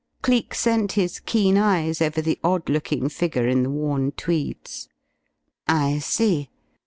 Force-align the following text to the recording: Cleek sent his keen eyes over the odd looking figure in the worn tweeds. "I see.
Cleek 0.23 0.55
sent 0.55 0.93
his 0.93 1.19
keen 1.19 1.59
eyes 1.59 2.01
over 2.01 2.23
the 2.23 2.39
odd 2.43 2.69
looking 2.69 3.07
figure 3.07 3.47
in 3.47 3.61
the 3.61 3.69
worn 3.69 4.11
tweeds. 4.13 4.87
"I 5.67 5.99
see. 5.99 6.49